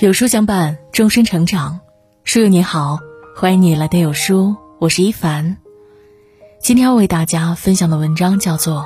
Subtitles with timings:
[0.00, 1.80] 有书相伴，终身成长。
[2.22, 3.00] 书友你好，
[3.34, 5.56] 欢迎你来到有书，我是一凡。
[6.60, 8.76] 今天要为大家分享的文章叫做《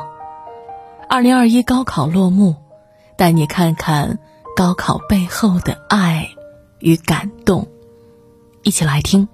[1.11, 2.53] 二零二一高考落幕》，
[3.19, 4.21] 带你看看
[4.57, 6.31] 高考背后的爱
[6.79, 7.69] 与感动。
[8.63, 9.29] 一起来听。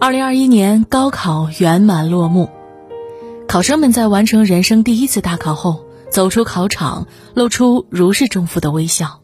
[0.00, 2.50] 二零二一年高考圆满落幕。
[3.48, 9.22] 考生们在完成人生第一次大考后，走出考场，露出如释重负的微笑。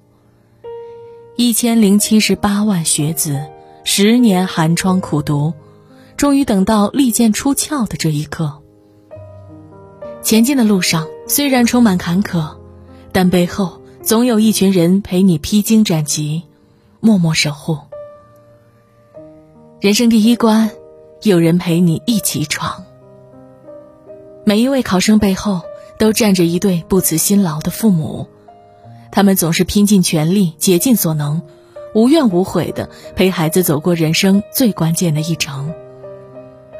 [1.36, 3.44] 一千零七十八万学子，
[3.84, 5.52] 十年寒窗苦读，
[6.16, 8.62] 终于等到利剑出鞘的这一刻。
[10.22, 12.56] 前进的路上虽然充满坎坷，
[13.12, 16.44] 但背后总有一群人陪你披荆斩棘，
[16.98, 17.76] 默默守护。
[19.82, 20.70] 人生第一关，
[21.22, 22.86] 有人陪你一起闯。
[24.46, 25.62] 每一位考生背后
[25.98, 28.28] 都站着一对不辞辛劳的父母，
[29.10, 31.40] 他们总是拼尽全力、竭尽所能、
[31.94, 35.72] 无怨无悔地陪孩子走过人生最关键的一程。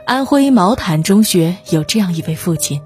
[0.07, 2.83] 安徽毛坦中学有这样一位父亲，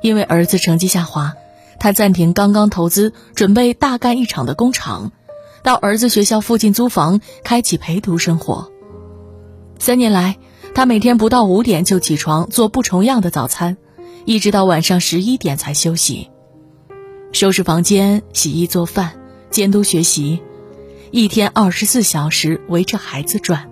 [0.00, 1.34] 因为儿子成绩下滑，
[1.78, 5.12] 他暂停刚刚投资准备大干一场的工厂，
[5.62, 8.70] 到儿子学校附近租房，开启陪读生活。
[9.78, 10.38] 三年来，
[10.74, 13.76] 他每天不到五点就起床做不重样的早餐。
[14.30, 16.30] 一直到晚上十一点才休息，
[17.32, 19.18] 收拾房间、洗衣做饭、
[19.50, 20.38] 监督学习，
[21.10, 23.68] 一天二十四小时围着孩子转。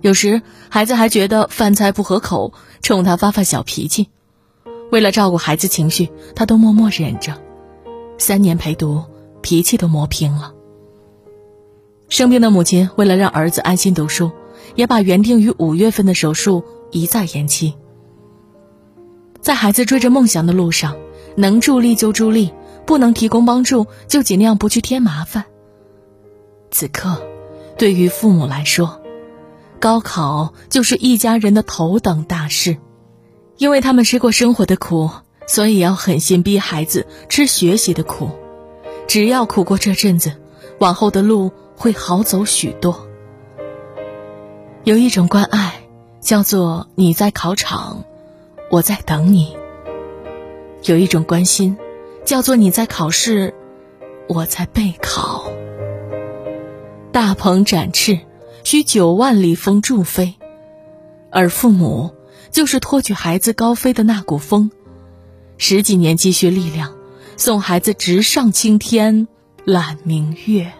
[0.00, 4.08] 有时孩子还觉得饭菜不合口，冲他发发小脾气。
[4.90, 7.40] 为了照顾孩子情绪，他都默默忍着。
[8.18, 9.04] 三年陪读，
[9.40, 10.52] 脾气都磨平了。
[12.08, 14.32] 生病的母亲为了让儿子安心读书，
[14.74, 17.74] 也把原定于五月份的手术一再延期。
[19.40, 20.96] 在孩子追着梦想的路上，
[21.36, 22.52] 能助力就助力，
[22.86, 25.44] 不能提供帮助就尽量不去添麻烦。
[26.70, 27.22] 此刻，
[27.78, 29.00] 对于父母来说，
[29.80, 32.76] 高考就是一家人的头等大事，
[33.56, 35.10] 因为他们吃过生活的苦，
[35.46, 38.30] 所以要狠心逼孩子吃学习的苦。
[39.06, 40.32] 只要苦过这阵子，
[40.78, 43.08] 往后的路会好走许多。
[44.84, 45.80] 有一种关爱，
[46.20, 48.04] 叫做你在考场。
[48.70, 49.56] 我在等你。
[50.84, 51.76] 有一种关心，
[52.24, 53.54] 叫做你在考试，
[54.28, 55.50] 我在备考。
[57.10, 58.20] 大鹏展翅，
[58.64, 60.34] 需九万里风助飞，
[61.30, 62.14] 而父母
[62.50, 64.70] 就是托举孩子高飞的那股风，
[65.56, 66.94] 十几年积蓄力量，
[67.36, 69.26] 送孩子直上青天，
[69.64, 70.72] 揽明月。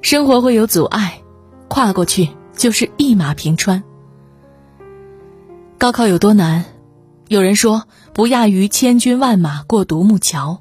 [0.00, 1.20] 生活会有阻碍，
[1.68, 3.82] 跨过去就是一马平川。
[5.78, 6.64] 高考有多难？
[7.28, 10.58] 有人说不亚于千军万马过独木桥。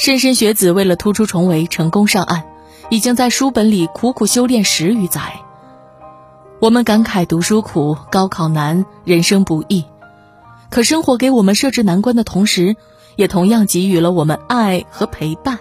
[0.00, 2.44] 莘莘学子为了突出重围，成功上岸，
[2.88, 5.42] 已经在书本里苦苦修炼十余载。
[6.62, 9.84] 我们感慨读书苦，高考难，人生不易。
[10.70, 12.76] 可生活给我们设置难关的同时，
[13.16, 15.58] 也同样给予了我们爱和陪伴。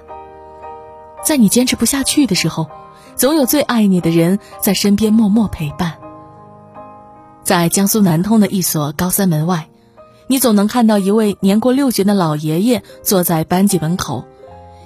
[1.26, 2.70] 在你坚持不下去的时候，
[3.18, 5.99] 总有最爱你的人在身边默默陪伴。
[7.50, 9.70] 在江苏南通的一所高三门外，
[10.28, 14.24] 你总能看到一位年过六旬的老爷爷坐在班级门口，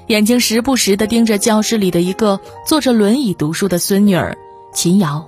[0.08, 4.38] 眼睛时不时地盯着教室里的一个坐着轮椅读书的孙女儿
[4.74, 5.28] 秦瑶，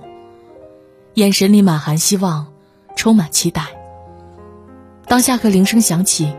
[1.12, 2.46] 眼神里满含希望，
[2.96, 3.66] 充满期待。
[5.06, 6.32] 当下课铃声响起，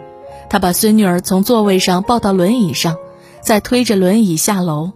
[0.49, 2.97] 他把孙女儿从座位上抱到轮椅上，
[3.43, 4.93] 再推着轮椅下楼，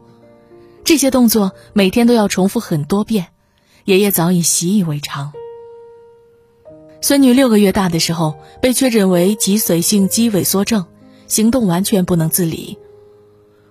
[0.83, 3.27] 这些动作每天都要重复很多遍，
[3.85, 5.31] 爷爷早已习以为常。
[7.03, 10.85] 孙女六个月大的时候，被确诊为脊髓性肌萎缩症，
[11.27, 12.77] 行动完全不能自理。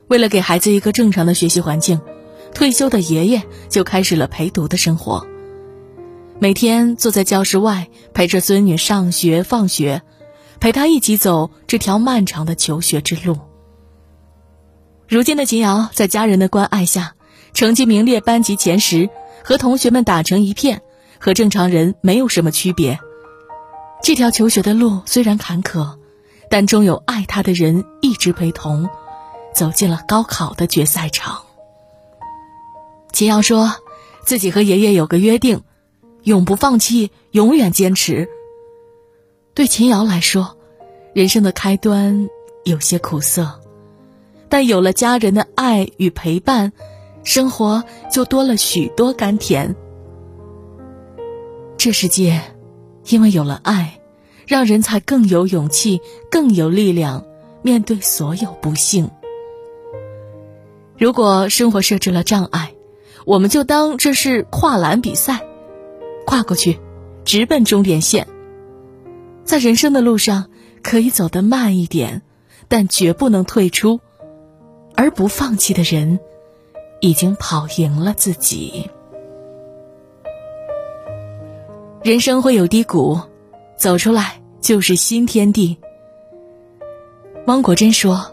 [0.08, 2.00] 为了给孩子一个正常的学习环境，
[2.52, 5.24] 退休的爷爷就开始了陪读的生活。
[6.40, 10.02] 每天坐在教室外，陪着孙女上学放学，
[10.58, 13.38] 陪她一起走这条漫长的求学之路。
[15.06, 17.14] 如今的秦瑶，在家人的关爱下，
[17.52, 19.08] 成绩名列班级前十，
[19.44, 20.82] 和同学们打成一片，
[21.20, 22.98] 和正常人没有什么区别。
[24.02, 25.96] 这条求学的路虽然坎坷，
[26.48, 28.88] 但终有爱他的人一直陪同，
[29.54, 31.42] 走进了高考的决赛场。
[33.12, 33.72] 秦瑶说
[34.24, 35.62] ：“自己和爷爷有个约定，
[36.22, 38.28] 永不放弃，永远坚持。”
[39.54, 40.56] 对秦瑶来说，
[41.12, 42.28] 人生的开端
[42.64, 43.60] 有些苦涩，
[44.48, 46.72] 但有了家人的爱与陪伴，
[47.22, 49.76] 生活就多了许多甘甜。
[51.76, 52.40] 这世界。
[53.06, 54.00] 因为有了爱，
[54.46, 56.00] 让人才更有勇气、
[56.30, 57.24] 更有力量
[57.62, 59.10] 面对所有不幸。
[60.98, 62.74] 如果生活设置了障碍，
[63.24, 65.40] 我们就当这是跨栏比赛，
[66.26, 66.78] 跨过去，
[67.24, 68.26] 直奔终点线。
[69.44, 70.50] 在人生的路上，
[70.82, 72.22] 可以走得慢一点，
[72.68, 74.00] 但绝不能退出。
[74.94, 76.20] 而不放弃的人，
[77.00, 78.90] 已经跑赢了自己。
[82.02, 83.20] 人生会有低谷，
[83.76, 85.76] 走出来就是新天地。
[87.46, 88.32] 汪国真说：“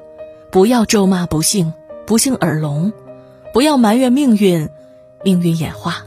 [0.49, 1.73] 不要咒骂不幸，
[2.05, 2.93] 不幸耳聋；
[3.51, 4.69] 不要埋怨命运，
[5.21, 5.97] 命运眼花。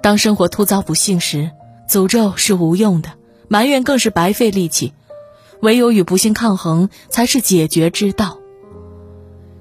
[0.00, 1.50] 当生活突遭不幸时，
[1.86, 3.10] 诅咒是无用的，
[3.48, 4.94] 埋怨更是白费力气。
[5.60, 8.38] 唯有与不幸抗衡，才是解决之道。”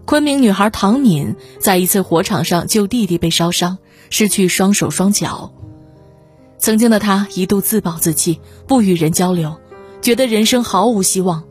[0.06, 3.78] 昆明女孩唐敏在一次火场上救弟弟被烧伤，
[4.10, 5.52] 失去双手双脚。
[6.62, 9.60] 曾经的他一度自暴自弃，不与人交流，
[10.00, 11.44] 觉得人生毫无希望。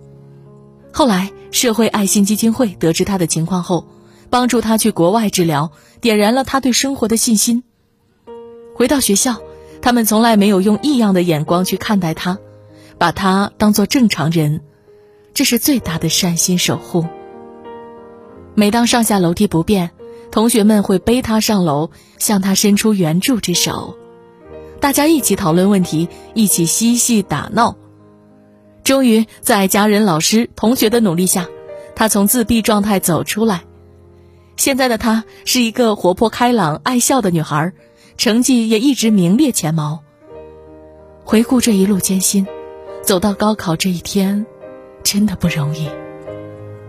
[0.93, 3.89] 后来，社会爱心基金会得知他的情况后，
[4.31, 7.65] 帮助他去国外治疗，点燃了他对生活的信心。
[8.77, 9.43] 回到学校，
[9.83, 12.39] 他们从来没有用异样的眼光去看待他，
[12.97, 14.61] 把他当作正常人，
[15.35, 17.05] 这是最大的善心守护。
[18.55, 19.91] 每当上下楼梯不便，
[20.31, 23.97] 同学们会背他上楼，向他伸出援助之手。
[24.81, 27.77] 大家一起讨论问题，一起嬉戏打闹。
[28.83, 31.47] 终于在家人、老师、同学的努力下，
[31.95, 33.63] 他从自闭状态走出来。
[34.57, 37.73] 现在的他是一个活泼开朗、爱笑的女孩，
[38.17, 40.01] 成绩也一直名列前茅。
[41.25, 42.47] 回顾这一路艰辛，
[43.03, 44.45] 走到高考这一天，
[45.05, 45.89] 真的不容易。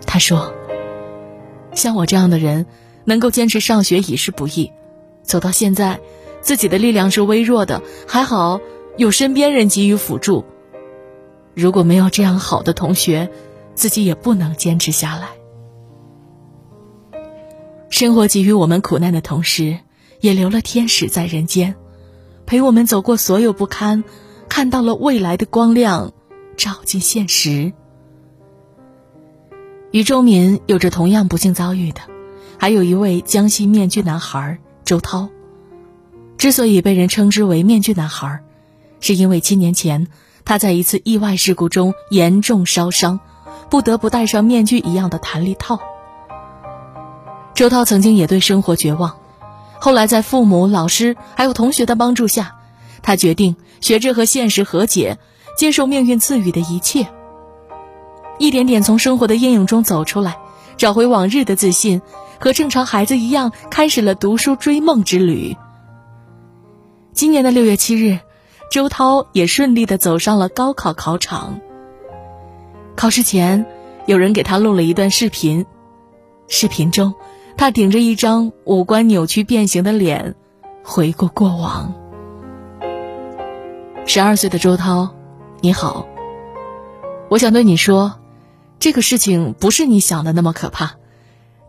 [0.08, 0.54] 他说。
[1.74, 2.66] 像我这样的人，
[3.06, 4.74] 能够坚持上学已是不易。
[5.24, 6.02] 走到现在，
[6.42, 8.60] 自己的力量是微弱的，还好
[8.98, 10.44] 有身边人给予辅助。
[11.54, 13.30] 如果没有这样好的同学，
[13.76, 15.30] 自己也不能坚持下来。
[17.90, 19.78] 生活给予我们苦难的同时，
[20.20, 21.76] 也留了天使在人间，
[22.46, 24.04] 陪我们走过所有不堪，
[24.50, 26.14] 看到了未来的光亮，
[26.58, 27.74] 照进现实。
[29.92, 32.00] 与周敏有着同样不幸遭遇的，
[32.58, 35.30] 还有一位江西面具男孩周涛。
[36.42, 38.40] 之所以被人称之为“面具男孩”，
[39.00, 40.08] 是因为七年前
[40.44, 43.20] 他在一次意外事故中严重烧伤，
[43.70, 45.80] 不得不戴上面具一样的弹力套。
[47.54, 49.18] 周涛曾经也对生活绝望，
[49.80, 52.56] 后来在父母、老师还有同学的帮助下，
[53.04, 55.20] 他决定学着和现实和解，
[55.56, 57.08] 接受命运赐予的一切。
[58.40, 60.40] 一点点从生活的阴影中走出来，
[60.76, 62.02] 找回往日的自信，
[62.40, 65.56] 和正常孩子一样，开始了读书追梦之旅。
[67.14, 68.20] 今年的六月七日，
[68.72, 71.60] 周涛也顺利的走上了高考考场。
[72.96, 73.66] 考试前，
[74.06, 75.66] 有人给他录了一段视频，
[76.48, 77.14] 视频中，
[77.58, 80.36] 他顶着一张五官扭曲变形的脸，
[80.84, 81.94] 回顾过往。
[84.06, 85.10] 十二岁的周涛，
[85.60, 86.08] 你好，
[87.30, 88.14] 我想对你说。
[88.80, 90.94] 这个事情不是你想的那么可怕，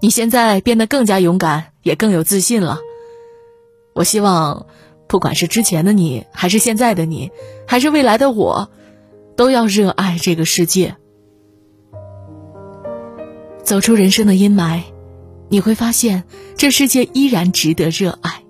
[0.01, 2.79] 你现在变得更加勇敢，也更有自信了。
[3.93, 4.65] 我希望，
[5.13, 7.33] 不管是之前的你，还是现在的你，
[7.69, 8.71] 还是未来的我，
[9.37, 10.97] 都要热爱这个世界。
[13.63, 14.85] 走出人生的阴霾，
[15.51, 16.25] 你会发现
[16.57, 18.43] 这世界依然值得热爱。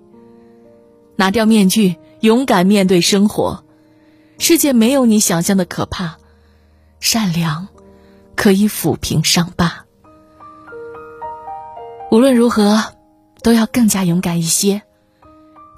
[1.17, 3.65] 拿掉面具，勇敢面对生活，
[4.39, 6.15] 世界没有你想象的可怕，
[7.01, 7.67] 善良。
[8.37, 9.83] 可以抚平伤疤。
[12.09, 12.81] 无论如何，
[13.41, 14.83] 都要更加勇敢一些，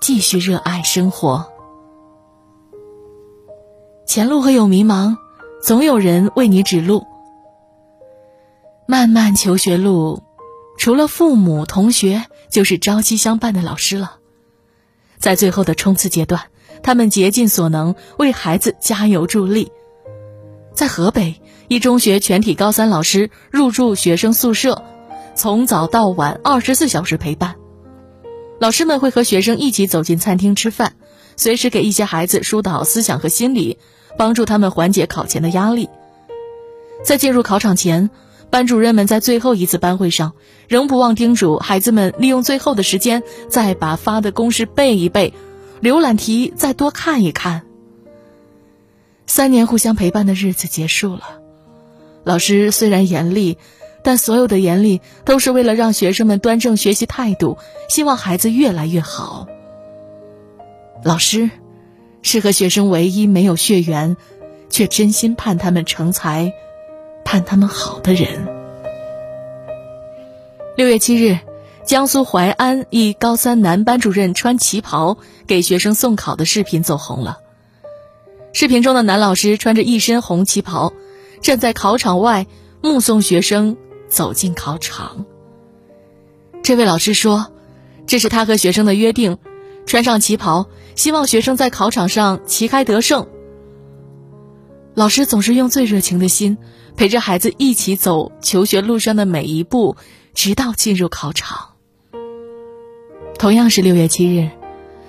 [0.05, 1.47] 继续热爱生活。
[4.05, 5.17] 前路会有迷茫，
[5.63, 7.07] 总有人为你指路。
[8.85, 10.21] 漫漫求学路，
[10.77, 14.17] 除了父母、同学，就是朝夕相伴的老师了。
[15.17, 16.39] 在最后的冲刺阶段，
[16.83, 19.71] 他们竭尽所能为孩子加油助力。
[20.75, 21.41] 在河北。
[21.67, 24.83] 一中学全体高三老师入住学生宿舍，
[25.33, 27.55] 从早到晚二十四小时陪伴。
[28.59, 30.93] 老师们会和学生一起走进餐厅吃饭，
[31.35, 33.77] 随时给一些孩子疏导思想和心理，
[34.17, 35.89] 帮助他们缓解考前的压力。
[37.03, 38.09] 在进入考场前，
[38.49, 40.33] 班主任们在最后一次班会上
[40.67, 45.33] 仍不忘叮嘱孩子们，利用最后的时间再把发的公式背一背，
[45.81, 47.63] 浏览题再多看一看。
[49.27, 51.41] 三年互相陪伴的日子结束了。
[52.23, 53.57] 老师虽然严厉，
[54.05, 57.57] 但所有的严厉都是为了让学生们端正学习态度，
[57.89, 59.47] 希望孩子越来越好。
[61.03, 61.49] 老师，
[62.21, 64.15] 是和学生唯一没有血缘，
[64.69, 66.53] 却真心盼他们成才、
[67.23, 68.47] 盼他们好的人。
[70.77, 71.39] 六月七日，
[71.83, 77.39] 江苏淮安一高三男班主任穿旗袍给学生送考的视频走红了。
[78.53, 80.93] 视频中的男老师穿着一身红旗袍，
[81.41, 82.45] 站在考场外
[82.81, 85.25] 目送学生走进考场。
[86.63, 87.51] 这位老师说
[88.07, 89.37] ：“这是他和学生的约定，
[89.85, 93.27] 穿上旗袍，希望学生在考场上旗开得胜。”
[94.95, 96.57] 老师总是用最热情的心
[96.95, 99.97] 陪着孩子一起走求学路上的每一步，
[100.33, 101.73] 直到进入考场。
[103.37, 104.49] 同样是六月七日，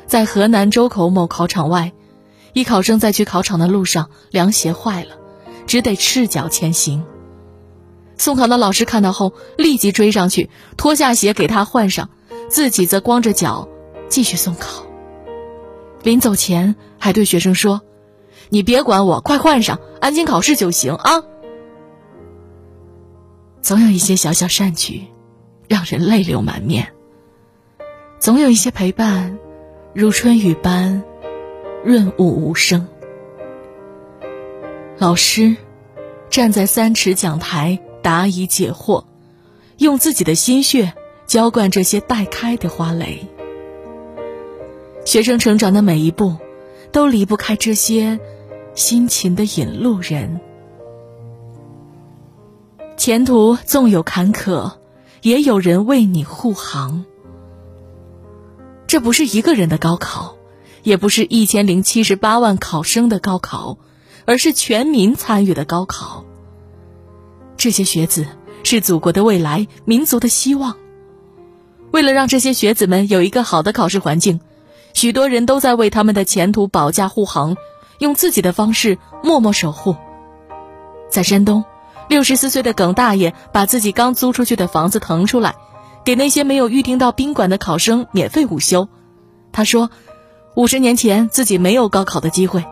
[0.06, 1.92] 在河南周口某考场外。
[2.52, 5.18] 一考生在去考场的路上，凉鞋坏了，
[5.66, 7.04] 只得赤脚前行。
[8.18, 12.10] 送考的老师看到后，立即追上去，脱下鞋给他换上，
[12.48, 13.68] 自己则光着脚
[14.08, 14.84] 继续送考。
[16.02, 17.82] 临走前，还对学生说
[18.48, 21.22] ：“你别管我，快换上，安心考试就行啊。”
[23.62, 25.04] 总有一些小小善举，
[25.68, 26.84] 让人泪流满面；
[28.18, 29.38] 总有一些陪伴，
[29.94, 31.02] 如春雨般。
[31.84, 32.88] 润物无声。
[34.98, 35.56] 老师
[36.28, 39.02] 站在三尺讲台答疑解惑，
[39.78, 40.92] 用自己的心血
[41.26, 43.26] 浇灌这些待开的花蕾。
[45.04, 46.36] 学生成长的每一步，
[46.92, 48.20] 都离不开这些
[48.76, 50.40] 辛勤的引路人。
[52.96, 54.74] 前途纵有坎坷，
[55.22, 57.04] 也有人为你护航。
[58.86, 60.36] 这不是一个人的高考。
[60.84, 63.78] 也不是一千零七十八万考生的高考，
[64.26, 66.24] 而是全民参与的高考。
[67.66, 68.28] 这些学子
[68.62, 70.76] 是祖国的未来，民族的希望。
[71.90, 74.38] 为了让这些学子们有一个好的考试环境，
[74.94, 77.56] 许多人都在为他们的前途保驾护航，
[77.98, 79.96] 用自己的方式默默守护。
[81.10, 81.64] 在山东，
[82.08, 85.56] 六十四岁的耿大爷把自己刚租出去的房子腾出来，
[86.04, 88.88] 给那些没有预定到宾馆的考生免费午休。
[89.50, 89.90] 他说。
[90.54, 92.64] 五十年前自己没有高考的机会，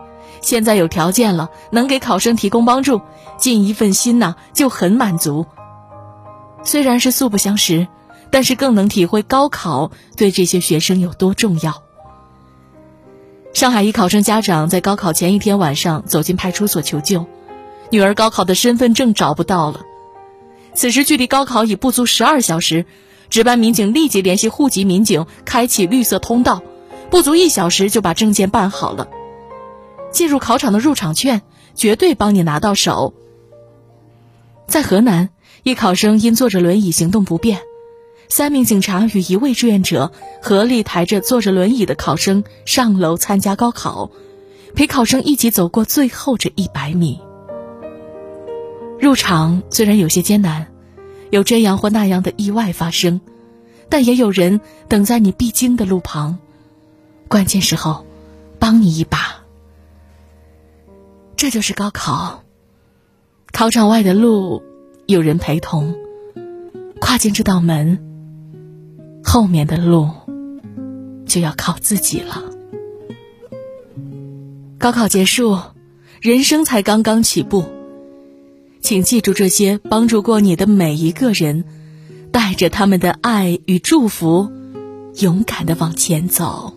[0.45, 3.01] 现在有条件了，能给考生提供帮助，
[3.35, 5.47] 尽一份心呐，就很满足。
[6.63, 7.87] 虽然是素不相识，
[8.29, 11.81] 但是更能体会高考对这些学生有多重要。
[13.55, 17.25] 上海一考生家长在高考前一天晚上走进派出所求救，
[17.89, 19.79] 女儿高考的身份证找不到了。
[20.75, 22.85] 此时距离高考已不足十二小时，
[23.31, 26.61] 值班民警立即联系户籍民警，开启绿色通道。
[27.09, 29.07] 不足一小时就把证件办好了，
[30.15, 31.41] 进入考场的入场券
[31.75, 33.13] 绝对帮你拿到手。
[34.65, 35.29] 在河南，
[35.63, 37.59] 一考生因坐着轮椅行动不便，
[38.29, 44.09] 三名警察与一位志愿者合力抬着坐着轮椅的考生上楼参加高考，
[44.73, 47.19] 陪考生一起走过最后这一百米。
[48.97, 50.67] 入场虽然有些艰难，
[51.29, 53.19] 有这样或那样的意外发生，
[53.89, 56.39] 但也有人等在你必经的路旁。
[57.27, 58.05] 关键时候，
[58.59, 59.44] 帮你一把。
[61.45, 62.43] 这就是高考。
[63.51, 64.63] 考场外的路
[65.05, 65.93] 有人陪同，
[66.99, 67.99] 跨进这道门，
[69.23, 70.09] 后面的路
[71.27, 72.41] 就要靠自己了。
[74.79, 75.59] 高考结束，
[76.19, 77.63] 人生才刚刚起步。
[78.81, 81.63] 请记住这些帮助过你的每一个人，
[82.31, 84.51] 带着他们的爱与祝福，
[85.17, 86.73] 勇敢的往前走。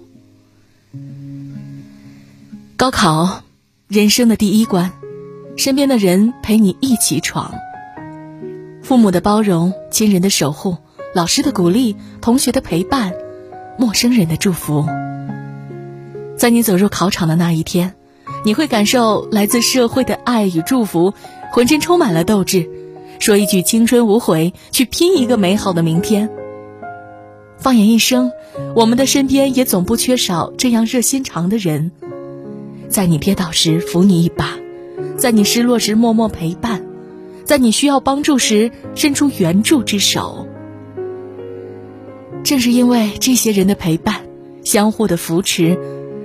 [2.77, 3.45] 高考，
[3.89, 4.93] 人生的第一关，
[5.57, 7.55] 身边的人陪你一起闯。
[8.83, 10.77] 父母的包容，亲人的守护，
[11.15, 13.15] 老师的鼓励，同学的陪伴，
[13.79, 14.85] 陌生人的祝福。
[16.37, 17.95] 在你走入考场的那一天，
[18.45, 21.15] 你会感受来自社会的爱与祝福，
[21.51, 22.69] 浑身充满了斗志，
[23.19, 26.29] 说一句青春无悔，去拼一个美好的明天。
[27.57, 28.33] 放眼一生，
[28.77, 31.91] 我们的身边也总不缺少这样热心肠的人。
[32.89, 34.59] 在你跌倒时扶你一把，
[35.17, 36.87] 在你失落时默默陪伴，
[37.45, 40.47] 在你需要帮助时伸出援助之手。
[42.45, 44.23] 正是因为这些人的陪伴，
[44.65, 45.79] 相互的扶持，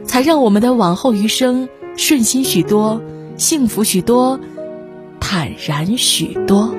[0.05, 1.67] 才让我们的往后余生
[1.97, 3.01] 顺心许多，
[3.35, 4.39] 幸福许多，
[5.19, 6.73] 坦然许多。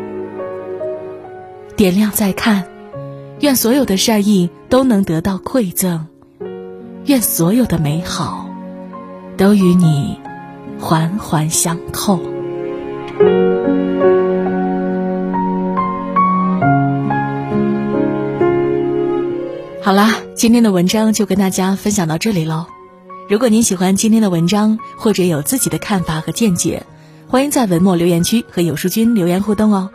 [1.77, 2.65] 点亮再看，
[3.41, 6.07] 愿所有的善意都能得到馈赠，
[7.07, 8.44] 愿所有的美好。
[9.37, 10.19] 都与你
[10.79, 12.21] 环环相扣。
[19.83, 22.67] 好啦，今天的文章就跟大家分享到这里喽。
[23.29, 26.85] 如果您喜欢今天的文章，或者有自己的看法和见解，
[27.29, 29.91] 欢迎在文末留言区和有书君留言互动哦。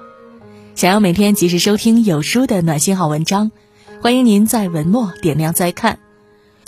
[0.75, 3.51] 想要每天及时收听有书的暖心好文章，
[4.01, 6.00] 欢迎您在文末点亮再看。